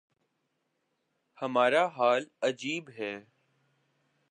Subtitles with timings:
[1.37, 3.13] ہمارا حال عجیب ہے۔